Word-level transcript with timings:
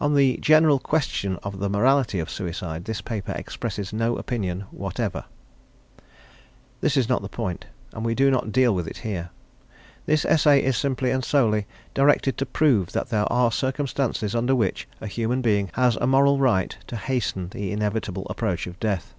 On 0.00 0.14
the 0.14 0.38
general 0.38 0.78
question 0.78 1.36
of 1.42 1.58
the 1.58 1.68
morality 1.68 2.18
of 2.20 2.30
suicide, 2.30 2.86
this 2.86 3.02
paper 3.02 3.32
expresses 3.32 3.92
no 3.92 4.16
opinion 4.16 4.62
whatever. 4.70 5.26
This 6.80 6.96
is 6.96 7.06
not 7.06 7.20
the 7.20 7.28
point, 7.28 7.66
and 7.92 8.02
we 8.02 8.14
do 8.14 8.30
not 8.30 8.50
deal 8.50 8.74
with 8.74 8.88
it 8.88 8.96
here. 9.04 9.28
This 10.06 10.24
essay 10.24 10.62
is 10.64 10.78
simply 10.78 11.10
and 11.10 11.22
solely 11.22 11.66
directed 11.92 12.38
to 12.38 12.46
prove 12.46 12.92
that 12.92 13.10
there 13.10 13.30
are 13.30 13.52
circumstances 13.52 14.34
under 14.34 14.54
which 14.54 14.88
a 15.02 15.06
human 15.06 15.42
being 15.42 15.68
has 15.74 15.96
a 15.96 16.06
moral 16.06 16.38
right 16.38 16.74
to 16.86 16.96
hasten 16.96 17.50
the 17.50 17.70
inevitable 17.70 18.26
approach 18.30 18.66
of 18.66 18.80
death. 18.80 19.12